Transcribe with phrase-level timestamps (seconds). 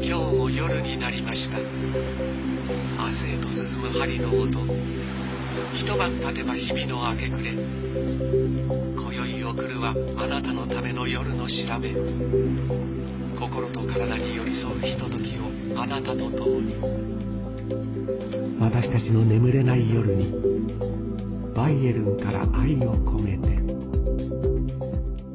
[0.00, 1.58] 今日も夜になりました。
[1.58, 4.64] 明日へと進む針の音。
[5.74, 7.52] 一晩経てば日々の明け暮れ。
[7.52, 11.94] 今宵送るはあなたのための夜の調べ。
[13.38, 16.76] 心と体に寄り添うひとときをあなたと共に。
[18.60, 20.32] 私たちの眠れない夜に
[21.56, 23.48] バイエルンから愛を込めて。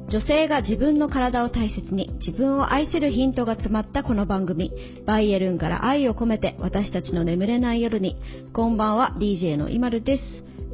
[0.09, 4.72] 女性が自分の体を大切に自分を愛するヒントが詰まったこの番組。
[5.05, 8.16] バイエルンから愛を込めて私たちの眠れない夜に。
[8.54, 10.23] こんばんは DJ のイマルです。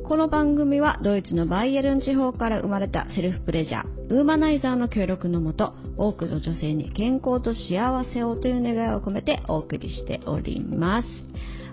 [0.03, 11.07] この番組はドイツのバイエルン地方から生まれたセルフプレジャーウーマナイザーの協力のもと多くの女性に健康と幸せをという願いを込めてお送りしております。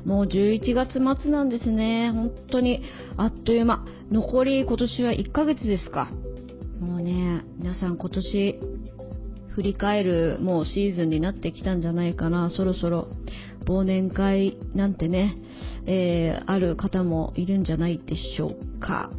[0.07, 2.13] もう11月末なんですね。
[2.13, 2.83] 本当に
[3.19, 3.85] あっという間。
[4.11, 6.11] 残り今年は1ヶ月ですか。
[6.81, 8.61] もうね、皆さん今年
[9.57, 12.51] 振り返るもうシーズンになってきたんじゃないかな。
[12.51, 13.09] そろそろ
[13.65, 15.35] 忘年会なんてね、
[15.87, 19.11] えー、ある方もいるんじゃないでしょうか。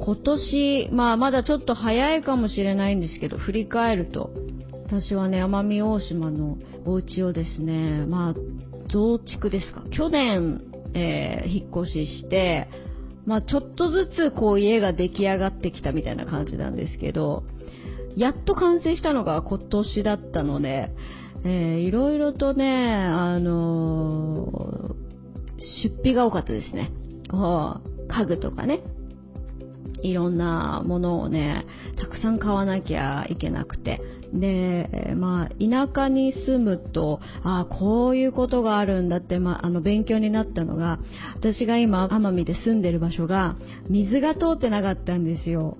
[0.00, 4.30] 今年、まあまだちょっと早いかもしれないんですけど、振り返ると、
[4.86, 8.34] 私はね、奄美大島のお家をですね、まあ、
[8.88, 9.84] 増築ですか。
[9.96, 10.62] 去年、
[10.94, 12.66] えー、引っ越しして、
[13.26, 17.44] まあ、ちょっとずつこう家が出来上がってきたみたいな感じなんですけど、
[18.16, 20.90] やっと完成したのが今年だったので、
[21.44, 26.92] えー、いろいろとね、あのー、出費が多かったですね。
[28.08, 28.80] 家具とかね、
[30.02, 31.64] いろんなものをね、
[31.98, 34.00] たくさん買わなきゃいけなくて。
[34.32, 41.00] で、まあ、田舎に住むと、ああ、こういうことがあるんだって、まあ、あの、勉強になったのが、
[41.34, 43.56] 私が今、奄美で住んでる場所が、
[43.88, 45.78] 水が通ってなかったんですよ。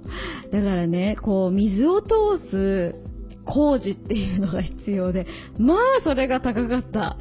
[0.52, 2.08] だからね、こう、水を通
[2.50, 2.94] す
[3.44, 5.26] 工事っていうのが必要で、
[5.58, 7.16] まあ、それが高かった。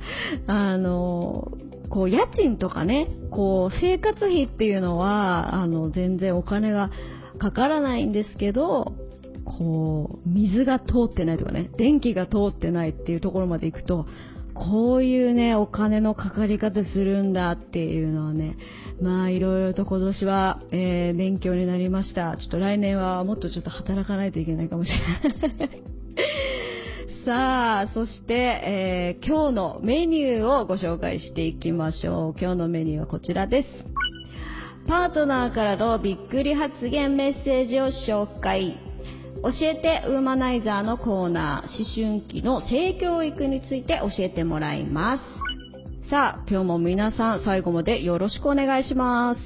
[0.47, 1.51] あの、
[1.89, 6.89] こう、家賃とかね、こう、生活費っていうのは、あの、全然お金が
[7.39, 8.93] かからないんですけど、
[9.57, 14.05] こう、水が通ってないとかね、電気が通ってないっていうところまで行くと、
[14.53, 18.57] こういうね、お金のかかり方するんだっていうのはね、
[19.01, 22.35] まあいろいろと今年は、えー、勉強になりました。
[22.37, 25.81] ちょっと来年はもっとちょっと働かないといけないかもしれない。
[27.25, 32.39] さあ、そして、えー、今日のメニューをご紹介していきましょう。
[32.39, 33.67] 今日のメニューはこちらです。
[34.87, 38.88] パートナーからのびっくり発言メッセージを紹介。
[39.41, 45.17] 教えてウーマナイザーのコーナー、思春期の性教育について教えてもらいま
[46.03, 46.09] す。
[46.09, 49.41] さあ、今日も皆さん最後までよろしくお願いします。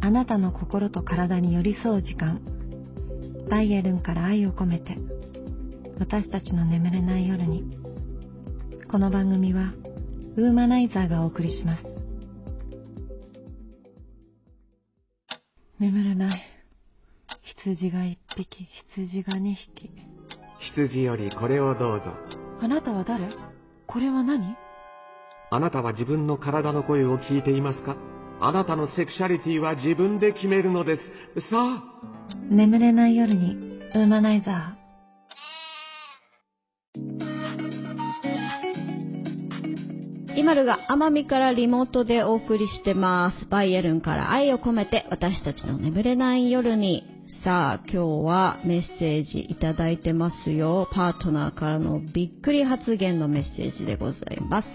[0.00, 2.40] あなたの心と体に寄り添う時間。
[3.50, 4.96] バイエルンから愛を込めて。
[6.00, 7.62] 私たちの眠れない夜に
[8.90, 9.74] この番組は
[10.38, 11.84] ウーマナイザーがお送りします
[15.78, 16.42] 眠れない
[17.62, 19.90] 羊が一匹羊が二匹。
[20.74, 22.06] 羊よりこれをどうぞ。
[22.62, 23.28] あなたは誰？
[23.86, 24.56] これは何？
[25.50, 27.96] あなたは自分の体の声を聞いていますか？
[28.40, 31.02] あなたのセクシャリティは自分で決めるのです。
[31.50, 31.82] さあ。
[32.50, 33.54] 眠れない夜に
[33.94, 34.80] ウーマナイザー
[40.34, 43.46] イマルが奄美からリモートでお送りしてます。
[43.50, 47.09] バイエルンから愛を込めて私たちの眠れない夜に。
[47.44, 50.88] さあ、今日はメッセージいただいてますよ。
[50.92, 54.68] パートナーからのびっくり発言のメッセージでございます。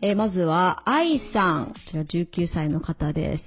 [0.00, 1.66] えー、まずは、愛さん。
[1.66, 3.42] こちら19歳の方です。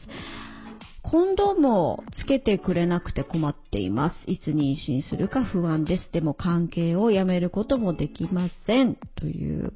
[1.01, 4.15] コンドームをつけてくれなくて困っています。
[4.27, 6.11] いつ妊娠するか不安です。
[6.11, 8.97] でも関係をやめることもできません。
[9.15, 9.73] という。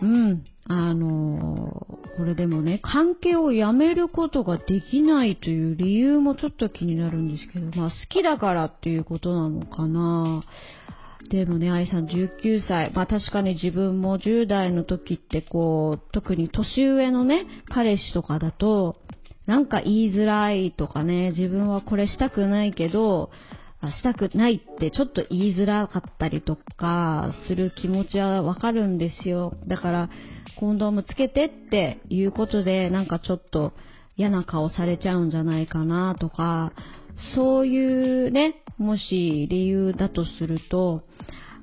[0.00, 0.44] うん。
[0.68, 1.86] あの
[2.16, 10.44] これでもね、関係をやめることができないという理由もちょっと気になるんですけど、まあ好きだからっていうことなのかな。
[11.30, 12.92] でもね、愛さん19歳。
[12.94, 18.96] まあ確かに自分も10代の時ってこう、特に年上のね、彼氏とかだと、
[19.46, 23.30] なんか言いづらいとかね、自分はこれしたくないけど、
[23.90, 29.54] したくないってちょっと言いづらかったりとかする気持ちはわかるんですよ。
[29.66, 30.10] だから、
[30.58, 33.72] コンドームつけてっていうことで、なんかちょっと
[34.16, 36.72] 嫌な顔されちゃうんじゃないかなとか、
[37.34, 41.02] そういうね、もし理由だとすると、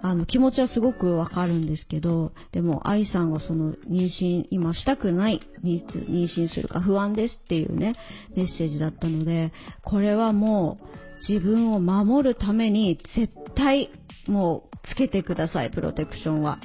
[0.02, 5.84] あの、気持ちはすごくわかるんですけど、でも、愛さんはその、妊娠、今したくない、妊
[6.28, 7.96] 娠するか不安ですっていうね、
[8.36, 9.52] メッセージだったので、
[9.84, 10.88] これはもう、
[11.28, 13.90] 自分を守るために、絶対、
[14.28, 16.60] もうつけてください、プロテクションは。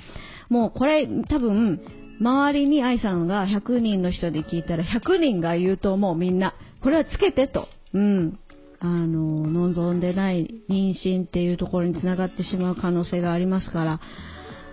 [0.49, 1.81] もうこれ多分、
[2.21, 6.55] 周りに愛さんが100人の人で聞いたら100人が言うと思うみんな。
[6.83, 7.69] これはつけてと。
[7.93, 8.39] うん。
[8.81, 14.01] あの、望んでない妊娠っていうところにつながってしまう可能性がありますから、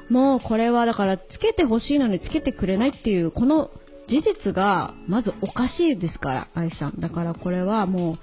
[0.09, 3.71] もうこれはだからつけてほしいのにつけてくれないっていう、この
[4.09, 6.99] 事実がまずおかしいですから、愛さん。
[6.99, 8.17] だからこれはもう、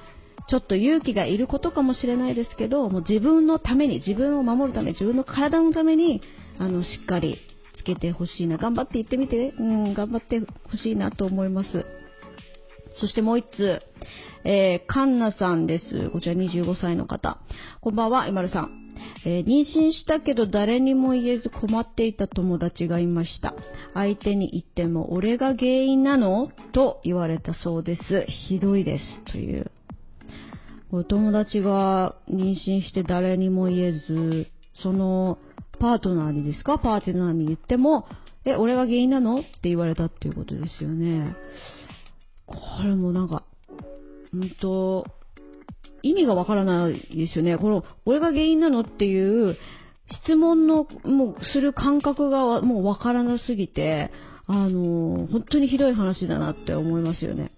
[0.50, 6.22] ちょっと勇気がいることかもしれないですけど、もう自分のために、自分を守るため、自分の体のために、
[6.58, 7.38] あの、しっかり
[7.78, 8.56] つけてほしいな。
[8.56, 9.50] 頑張って言ってみて。
[9.58, 11.86] うん、頑張ってほしいなと思います。
[13.00, 13.82] そしてもう一つ、
[14.44, 16.10] えー、カンナさんです。
[16.10, 17.38] こちら25歳の方。
[17.80, 18.70] こんばんは、今るさん。
[19.24, 23.54] えー、妊娠したけど誰にも言えず困っていた友達がいました。
[23.94, 26.50] 相手に言っても俺が原因なの？
[26.72, 28.26] と言われたそうです。
[28.48, 29.32] ひどいです。
[29.32, 29.70] という。
[30.90, 34.48] お友達が妊娠して誰にも言えず、
[34.82, 35.38] その
[35.78, 36.78] パートナーにですか？
[36.78, 38.06] パートナーに言っても、
[38.44, 39.40] え、俺が原因なの？
[39.40, 41.36] って言われたっていうことですよね。
[42.46, 43.44] これもなんか、
[44.32, 45.06] うんと、
[46.02, 47.58] 意味がわからないですよね。
[47.58, 48.80] この、俺が原因なの？
[48.80, 49.56] っていう
[50.24, 54.10] 質問の、もう、する感覚がもうわからなすぎて、
[54.46, 57.52] あの、本当にひどい話だなって思いますよね。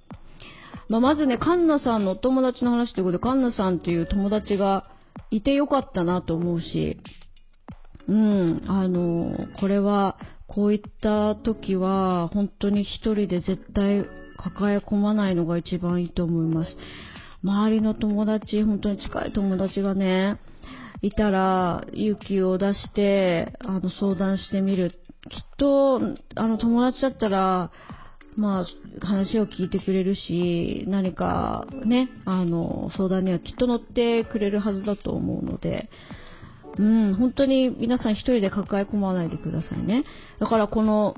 [0.88, 4.90] まあ、まずね、カンナさんのお友達の話ということで、カンナさんっていう友達が
[5.30, 6.98] いてよかったなと思うし、
[8.10, 10.16] うん、あの、これは、
[10.48, 14.04] こういった時は、本当に一人で絶対
[14.36, 16.76] 抱え込まないのが一番いいと思います。
[17.44, 20.40] 周りの友達、本当に近い友達がね、
[21.02, 24.90] いたら勇気を出して、あの、相談してみる。
[24.90, 24.98] きっ
[25.56, 26.00] と、
[26.34, 27.70] あの、友達だったら、
[28.34, 35.88] まあ、話を聞いてくれるし、何かね、あの、相談にはきっと乗ってくれるはずだと思うので、
[36.78, 40.04] うん、本当に皆さん一人で抱え込まないでくださいね。
[40.38, 41.14] だからこの、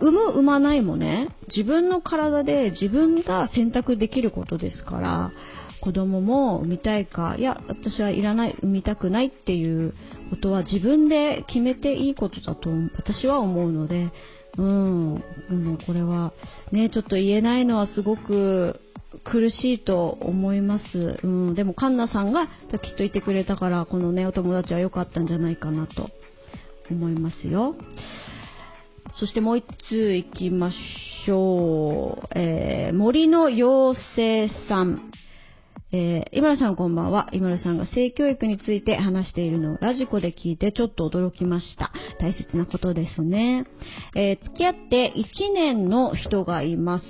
[0.00, 5.32] 産む、産まないもね、自分の体で自分が選択できることですから、
[5.80, 9.94] 子供も産みたいか、いや、私はいらない、産みたくないっていう
[10.30, 14.12] ことは自分で決めていいことだと私は思うので、
[14.58, 16.32] うん、でもこれは
[16.70, 18.80] ね、ちょっと言えないのはすごく
[19.24, 21.20] 苦しいと思います。
[21.22, 22.46] うん、でもカンナさんが
[22.82, 26.10] きっといてくれたから、このね、お友達は良かったんじゃないかなと
[26.90, 27.76] 思いますよ。
[29.18, 32.38] そしてもう1通いきましょう。
[32.38, 35.10] えー、森の妖精さん。
[35.94, 37.28] えー、今田さんこんばんは。
[37.32, 41.92] 今田さんが性教育について話しているのをラジコで聞いてちょっと驚きました。
[42.18, 43.66] 大切なことですね。
[44.14, 47.04] えー、付き合って1年の人がいます。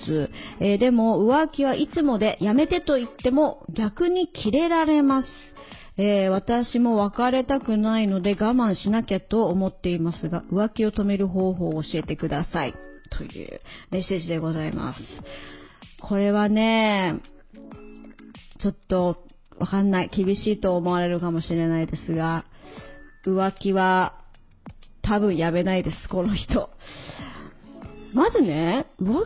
[0.58, 5.28] えー、でも浮気はいつもでやめてと言っても逆にキレられます。
[5.96, 12.74] えー、私も別れたくないので我慢しなきゃと思っていますが、浮気を止める方法を教えてください。
[13.16, 13.60] という
[13.92, 15.00] メッセージでございます。
[16.00, 17.20] これはね、
[18.62, 19.18] ちょっと
[19.58, 20.10] わかんない。
[20.14, 22.44] 厳しいと思われるかもしれないですが、
[23.26, 24.14] 浮気は
[25.02, 26.70] 多分やめないです、この人。
[28.14, 29.18] まずね、浮気や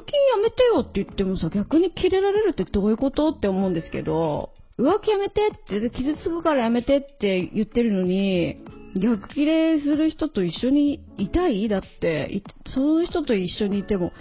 [0.42, 5.50] めてよって言ってもさ、逆にキレられるってどういうことって思うんですけど、浮気やめてっ
[5.80, 8.58] て、傷つくからやめてって言ってるのに、
[8.94, 11.68] 逆切れする人と一緒にいたい？
[11.68, 14.12] だって、その人と一緒にいても、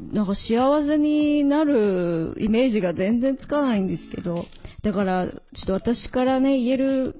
[0.00, 4.46] なんか幸せになるイメージが全然つかないんですけど、
[4.82, 7.16] だから、ちょっと私からね、言える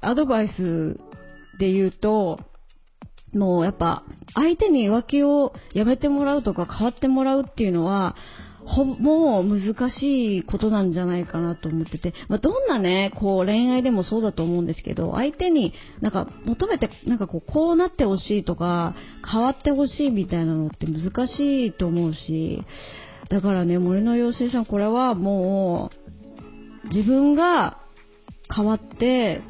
[0.00, 0.98] アドバイス
[1.58, 2.40] で言うと、
[3.32, 4.04] もうやっぱ、
[4.34, 8.16] 相手に浮気をやめてもらうとか変わってもらうっていうのは、
[8.66, 18.96] ほもう難しいことなんじゃないかなと思ってて、まあ、どんなね、こう恋愛でもそうだと思うんですけど、相手になんか求めて、なんかこう、こうなってほしいとか、
[19.30, 22.64] 変わってほしいみたいなのって難しいと思うし、
[23.28, 25.92] だからね、森の妖精さん、これはも
[26.84, 27.78] う、自分が
[28.54, 29.42] 変わって、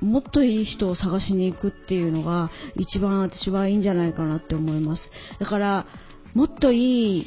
[0.00, 5.02] もっといい人を探しに行くっていうのが一番私はいいんじゃないかなって思います。
[5.38, 5.86] だから、
[6.34, 7.26] もっといい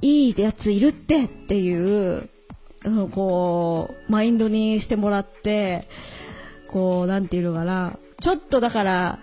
[0.00, 2.30] いいやついるってっていう、
[3.12, 5.88] こう、マインドにしてもらって、
[6.70, 9.18] こう、なんていうのかな、ちょっとだから、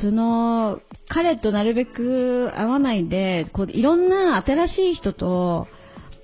[0.00, 5.66] その、彼となるべく会わないで、こう、いろんな新しい人と、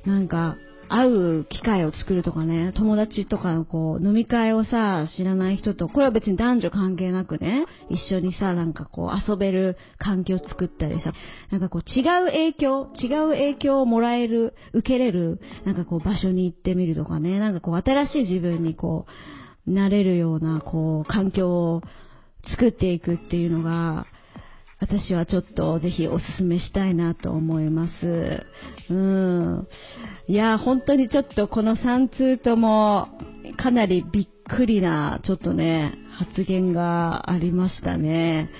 [0.04, 0.56] なんか、
[0.94, 11.12] 会う機会を作るとかね、友達とかのこう、飲み会をさ、知らない人と、これは別に男女関係なくね、一緒にさ、なんかこう、遊べる環境を作ったりさ、
[11.50, 19.06] なんかこう、違う影響、違う影響をもらえる、受けれる、なんかこう、場所に行ってみるとかね、なんかこう、新しい自分にこ
[19.66, 21.82] う、なれるような、こう、環境を
[22.50, 24.06] 作っていくっていうのが、
[24.84, 28.46] 私はちょっとぜひおすすめしたいなと思います。
[28.90, 29.68] うん。
[30.28, 33.08] いや、本当にちょっとこの3通とも
[33.56, 38.50] かなりびっくりな、ちょっとね、発言がありましたね。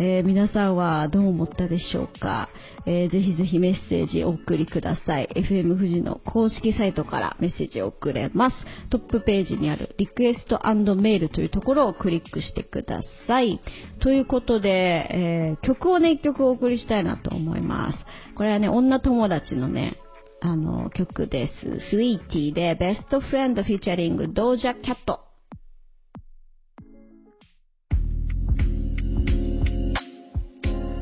[0.00, 2.48] えー、皆さんはどう思ったでしょうか、
[2.86, 5.28] えー、ぜひぜひメッセージお送りください。
[5.34, 8.56] FM 富士の公式サイトからメッセージを送れます。
[8.90, 10.60] トップページにあるリクエスト
[10.94, 13.60] メールというところをクリックしてください。
[14.00, 17.98] ということで、えー、曲をね、一曲お送りしたいなと思います。
[18.36, 19.96] これはね、女友達のね、
[20.40, 21.90] あの、曲です。
[21.90, 25.27] スイーティーで、ベストフレンドフィーチャリング、ドージャキャット。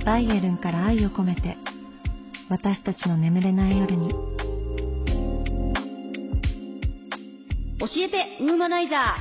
[0.07, 1.57] バイエルンから愛を込めて
[2.49, 4.11] 私たちの眠れない夜に。
[7.81, 9.17] 教えてウーマナイザ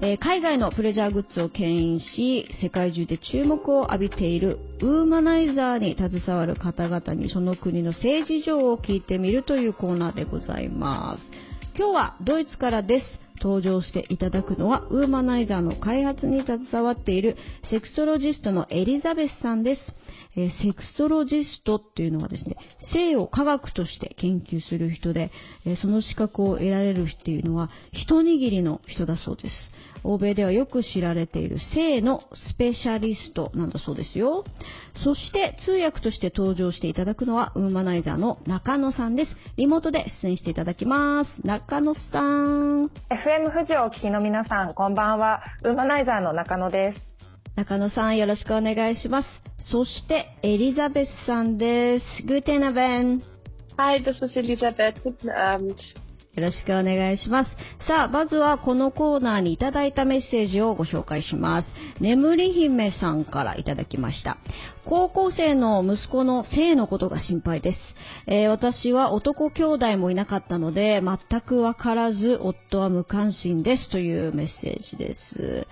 [0.00, 11.24] ー、えー、海外のプレジャーグッズを牽引し世界中で注目を浴びているウーマナイザーに携わる方々にその国の政治情を聞いてみるというコーナーでございます。
[11.76, 13.06] 今日はドイツからです
[13.42, 17.36] 登場していただくのはウーマナイザーの開発に携わっている
[17.70, 19.80] セクソロジストのエリザベスさんです。
[20.36, 22.56] えー、セクソロジストっていうのはですね、
[22.92, 25.32] 性を科学として研究する人で、
[25.64, 29.54] えー、その資格を得られるっていうのは一握りの人だそうです。
[30.04, 34.44] 欧米ではよく知られている性のスペシャリストなんだそうですよ。
[35.04, 39.30] そして通訳として登場していただくのはウーマナイザーの中野さんです。
[39.56, 41.30] リモートで出演していただきます。
[41.44, 42.86] 中野さん。
[42.86, 45.42] FM 富士をお聞きの皆さん、こんばんは。
[45.64, 47.00] ウーマナイザーの中野です。
[47.56, 49.28] 中野さんよろしくお願いします。
[49.70, 52.04] そしてエリザベスさんです。
[52.24, 53.22] Guten Abend.
[53.76, 55.02] Hi, this is Elisabeth.
[55.02, 55.74] Guten Abend.
[56.34, 57.50] よろしくお願いします。
[57.86, 61.68] さあ、まずはこのコーナーにいただいたメッセージをご紹介します。
[62.00, 64.38] 眠り姫さんからいただきました。
[64.84, 67.78] 高校生の息子の性のことが心配です。
[68.26, 75.66] えー、私は男兄弟もいなかったので、全くわからず、夫は無関心ですというメッセージです。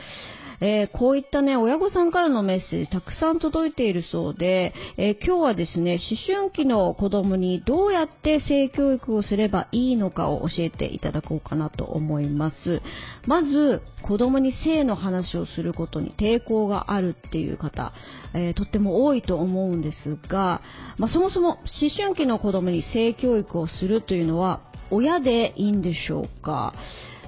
[0.61, 12.81] えー、こういったね、親御さんからのメッセージたくさん届いているそうで、えー、今日はですね、思春期の子供にどうやって性教育をすればいいのかを教えていただこうかなと思います。
[13.27, 17.93] まず、子供に性の話をすることに抵抗があるっていう方、
[18.35, 20.63] えー、とっても多いと思うんですが、
[20.99, 24.61] まあ、そもそも思春期の子供に性教育をするというのは
[24.91, 26.73] 親でいいんでしょうか？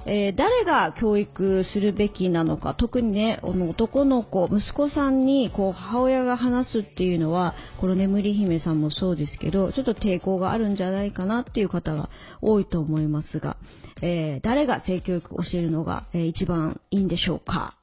[0.05, 12.09] えー、誰が教育するべきなのか、特にねあ、の男の子、息子さんにこう母親が話すっていうのは、この眠り姫さんもそうですけど、ちょっと抵抗があるんじゃないかなっていう方が
[12.41, 13.57] 多いと思いますが、
[14.01, 17.78] えー、誰が性教育を教えるのが、えー、一番いいんでしょうか？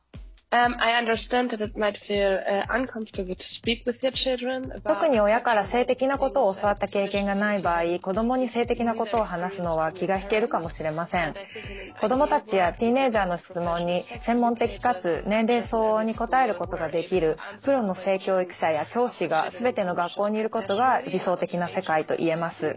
[0.52, 5.00] Um, I understand that it might feel uh, uncomfortable to speak with your children about
[5.00, 11.34] 特に親から性的なことを教わった経験がない場合、子供に性的なことを話すのは気が引けるかもしれません。
[12.00, 22.76] 子供たちやティーネイジャーの質問に専門的かつ年齢相応に答えることができるプロの性教育者や教師が全ての学校にいることが理想的な世界と言えます。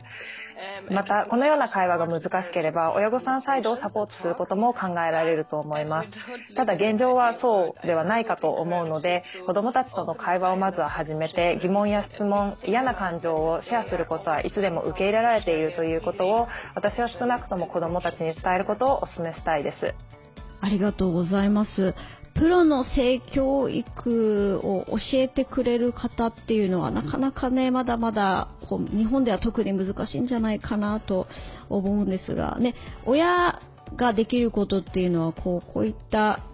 [0.92, 6.56] またこのような会話が難しければ親御さんサイドをサポートすることも考えられると思います。
[6.56, 20.19] ただ現状はそうではないかと思うので子どもたちとの会話をまずは始めて疑問や質問嫌な感情をシェアすることはいつでも受け入れられているということを私は少なくとも子どもたちに伝えることをお勧めしたいです
[20.62, 21.96] ありがとうございます。
[22.36, 31.28] プロの性教育を教えてくれる方っていうのはなかなかね、まだまだこう日本では特に難しいんじゃないかなと
[31.70, 32.76] 思うんですが、ね、
[33.06, 33.62] 親
[33.98, 36.46] ができることっていうのはこうこういった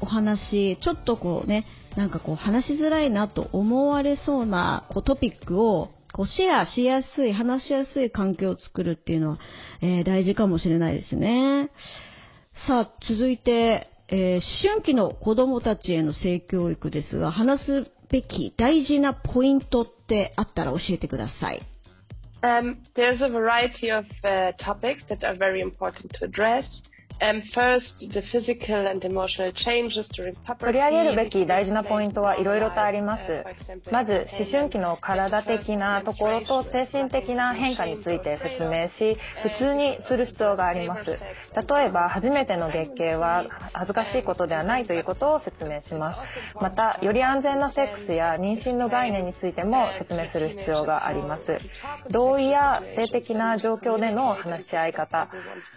[0.00, 1.66] お話、ちょっとこうね、
[1.96, 9.38] なんかこう話しづらいなと思われそうなこうトピックをこうシェアしやすい、話しやすい環境を作るっていうのは、
[9.82, 11.70] えー、大事かもしれないですね。
[12.66, 14.42] さあ、続いて、えー、思
[14.72, 21.62] 春期の子供たちへの性教育ですが、話すべき大事なポイントってあったら教えてください。
[22.42, 26.64] Um, there's a variety of uh, topics that are very important to address.
[30.58, 33.44] 取り上げるべき大事なポイントはいろいろとあります。
[33.90, 41.04] まず、思春期の体的なところと精神的な変化について説明し、普通にする必要があります。
[41.06, 46.18] 例えば、初めての月経は恥ずかしいことではないということを説明します。
[46.60, 51.42] また、より安全なセックスや妊娠の概念についても説明する必要があります。
[52.10, 55.28] 同意や性的な状況での話し合い方、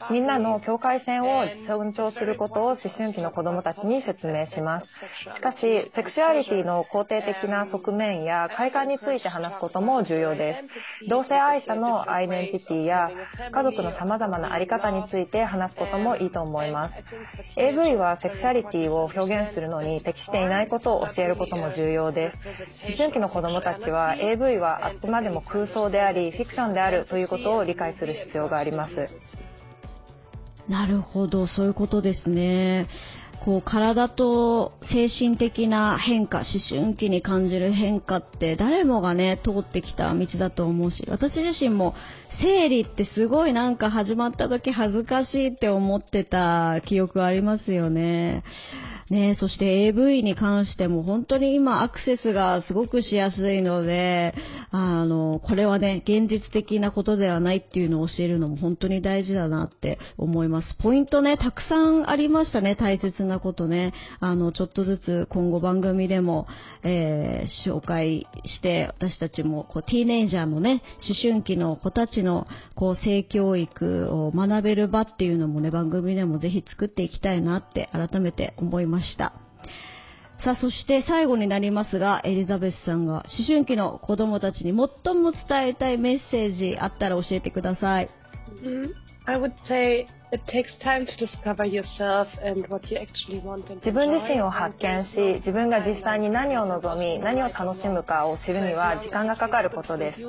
[0.10, 4.88] みんなの境界線をを尊重することを思春期の子供たちに説明します。
[5.36, 5.58] しかし、
[5.96, 10.64] セクシュアリティの肯定的な側面や快感について話すことも重要で
[11.04, 11.10] す。
[11.10, 13.10] 同性愛者のアイデンティティや
[13.52, 16.94] 家族の様々なあり方について話すこともいいと思います。
[17.58, 22.38] AV はセクシュアリティを表現するのに適していないことを教えることも重要です。
[22.88, 29.10] 思春期の子供たちは AV はあくまでも空想であり、フィクションであるということを理解する必要があります。
[30.70, 32.88] なるほど、そういうことですね。
[33.46, 41.96] こう体と精神的な変化、思春期に感じる変化って誰もがね、通ってきた道だと思うし、私自身も
[42.42, 48.44] 生理ってすごいなんか始まった時恥ずかしいって思ってた記憶ありますよね。
[49.10, 54.34] ね、そして AV に関しても本当に今アクセスがすごくしやすいので、
[54.72, 60.76] あの、これはね、現実的なことではないっていうのを教えるのも本当に大事だなって思います。
[60.80, 63.94] ポイントね、たくさんありましたね、大切なことね。
[64.20, 66.48] あの、ちょっとずつ今後番組でも、
[66.84, 79.34] えー、紹介して、私たちも、こう、ティーネイジャーのね、思春期の子たちの、こう、性教育を学べる場っていうのもね、番組でもぜひ作っていきたいなって改めて思いました。
[80.44, 88.10] さあ、そして最後になりますが、エリザベスさんが思春期の子供たちに最も伝えたいメッセージあったら教えてください。
[89.26, 100.20] I would say it takes time to discover yourself and what you actually want 自分自身を発見し、自分が実際に何を望み、何を楽しむかを知るには時間がかかることです。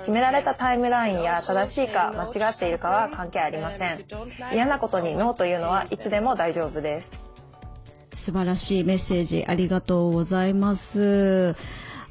[0.00, 4.04] 決められたタイムラインや正しいか間違っているかは関係ありません。
[4.54, 7.25] 嫌なことにノーというのはいつでも大丈夫です。
[8.26, 11.54] 素晴らしいメッセージありがとうございます。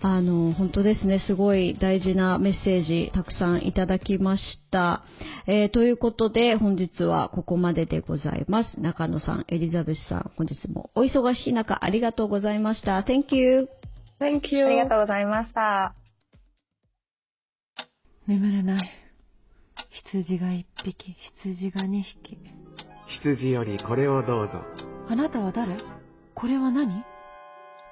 [0.01, 5.03] あの、本当ですね、すごい大事なメッセージたくさんいただきました。
[5.48, 8.79] えー、ということで、本日はここまででございます。
[8.79, 13.00] 中野さん、エリザベスさん、本日もお忙しい中ありがとうございました。
[13.00, 13.67] Thank you!
[14.22, 14.65] Thank you!
[14.65, 15.96] ありがとうございました。
[18.27, 18.89] 眠れない。
[20.13, 22.37] 羊が一匹、羊が二匹。
[23.22, 24.61] 羊よりこれをどうぞ。
[25.09, 25.95] あなたは誰？
[26.35, 27.05] これは何？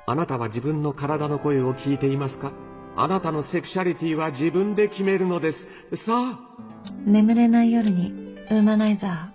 [0.06, 2.52] あなたは自分の体の声を聞いていますか？
[2.98, 5.58] あなたのセクシャリティは自分で決めるのです。
[6.06, 6.40] さあ。
[7.06, 8.12] 眠れない夜に、
[8.52, 9.34] ウーマナイザー。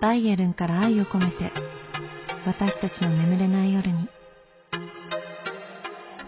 [0.00, 1.52] バイエルンから愛を込めて、
[2.46, 4.08] 私たちの眠れない夜に。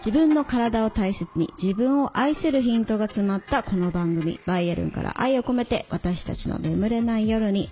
[0.05, 7.69] 自分の体を大切に自分を愛せるヒントが詰まったこの番組、バイエルンから愛を込めて私たちの眠れない夜に、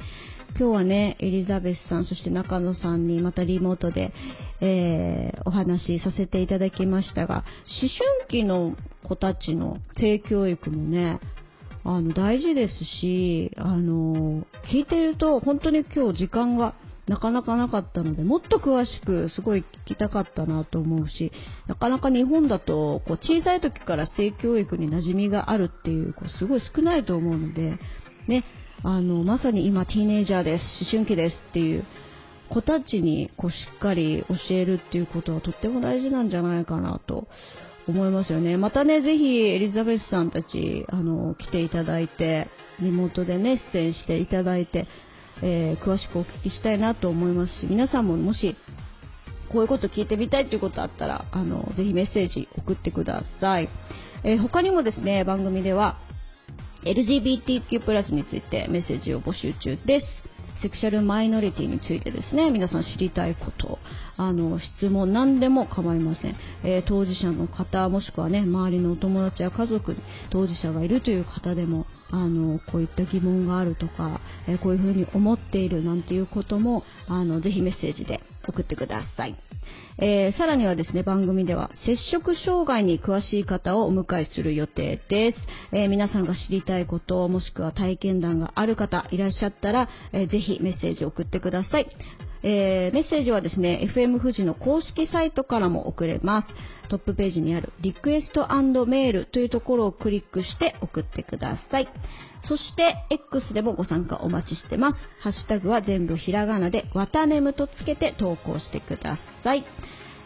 [0.57, 4.13] 今日はね、エリザベスさん、そして中野さんにまたリモートで、
[4.61, 7.43] えー、お話しさせていただきましたが、
[7.81, 7.89] 思
[8.23, 11.19] 春期の子たちの性教育もね、
[11.83, 16.75] あの、大事ですし、あの、聞いていると本当に今日時間が
[17.11, 21.33] なかなかなかったので、もっと詳しくすごい聞きたかったなと思うし、
[21.67, 27.77] なかなか日本だとこう小さい時から性教育に馴染みがあるっていうこうすごい少ないと思うので、
[28.29, 28.45] ね、
[28.83, 31.83] あのまさに今ティーネイジャーです、思春期ですっていう
[32.49, 37.27] 子たちにこうしっかり教えるっていうことはとっても大事なんじゃないかなと
[37.89, 38.55] 思いますよね。
[38.55, 42.47] またね、ぜひエリザベスさんたちあの来ていただいて、
[42.79, 44.87] リモートでね、出演していただいて、
[45.41, 48.55] えー、詳しくお聞きしたいなと思いますし、皆さんももし、
[49.51, 53.69] こういうこと聞いてみたいということあったら、あの、ぜひメッセージ送ってください。
[54.23, 55.97] えー、他にもですね、番組では、
[56.83, 60.05] LGBTQ+, についてメッセージを募集中です。
[60.61, 63.79] セクシャルマイノリティについてですね、皆さん知りたいこと、
[64.21, 66.35] あの、質問何でも構いません。
[66.63, 79.35] えー、当事者の方、もしくはね、周りのお友達や家族に当事者がいるという方でも、あの、こういった疑問があるとか、えー、こういうふうに思っているなんていうことも、あの、ぜひメッセージで送ってください。
[79.97, 85.37] えー、さらにはですね、番組では接触障害に詳しい方をお迎えする予定です。
[85.71, 91.87] えー、皆さんが知りたいこと、もしくは体験談がある方いらっしゃったら、えー、ぜひメッセージを送ってください。
[92.43, 96.47] えー、メッセージはですね、FM 富士の公式サイトからも送れます。
[96.89, 98.47] トップページにあるリクエスト
[98.85, 101.87] メールというところをクリックして送ってください。
[102.47, 104.97] そして、X でもご参加お待ちしてます。
[105.19, 109.63] ハッシュタグは全部ひらがなで、わたねむとつけて投稿してください。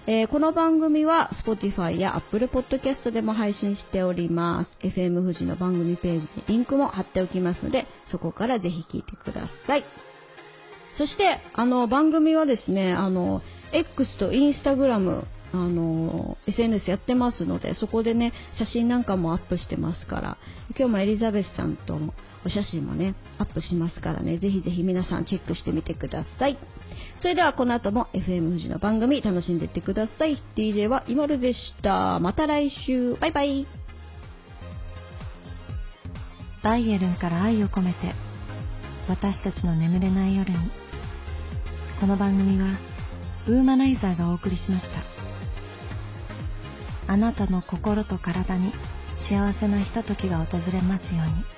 [0.08, 4.88] えー、この番組は Spotify や Apple Podcast でも配信しております。
[4.88, 10.05] FM 富士の番組ページにリンクも貼っておきますので、そこからぜひ聞いてください。
[10.98, 20.38] そして、あの、番組はですね、あの、X と Instagram、あの SNS やってますのでそこでね写真なんかもアップしてますから
[20.78, 21.98] 今日もエリザベスさんと
[22.46, 26.58] お写真もねアップしますからねぜひぜひ皆さんチェックしてみてください。
[27.22, 30.38] それではこの後も FM 富士の番組楽しんでいってください。
[30.56, 32.20] DJ はイモルでした。
[32.20, 33.16] また来週。
[33.16, 33.68] バイバイ。
[36.62, 38.14] バイエルンから愛を込めて
[39.08, 40.85] 私たちの眠れない夜に。
[42.00, 42.78] この番組は
[43.48, 44.86] ウーマナイザーがお送りしまし
[47.08, 48.74] たあなたの心と体に
[49.30, 51.55] 幸せなひとときが訪れますように。